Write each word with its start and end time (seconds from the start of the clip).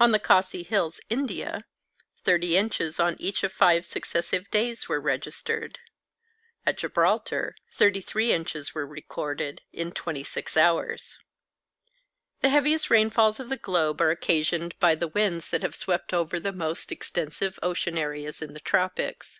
On 0.00 0.12
the 0.12 0.18
Khasi 0.18 0.62
hills, 0.62 0.98
India, 1.10 1.66
30 2.24 2.56
inches 2.56 2.98
on 2.98 3.16
each 3.18 3.42
of 3.42 3.52
five 3.52 3.84
successive 3.84 4.50
days 4.50 4.88
were 4.88 4.98
registered. 4.98 5.78
At 6.64 6.78
Gibraltar, 6.78 7.54
33 7.74 8.32
inches 8.32 8.74
were 8.74 8.86
recorded 8.86 9.60
in 9.74 9.92
twenty 9.92 10.24
six 10.24 10.56
hours. 10.56 11.18
The 12.40 12.48
heaviest 12.48 12.88
rainfalls 12.88 13.40
of 13.40 13.50
the 13.50 13.58
globe 13.58 14.00
are 14.00 14.08
occasioned 14.10 14.74
by 14.80 14.94
the 14.94 15.08
winds 15.08 15.50
that 15.50 15.60
have 15.60 15.74
swept 15.74 16.14
over 16.14 16.40
the 16.40 16.50
most 16.52 16.90
extensive 16.90 17.58
ocean 17.62 17.98
areas 17.98 18.40
in 18.40 18.54
the 18.54 18.60
tropics. 18.60 19.38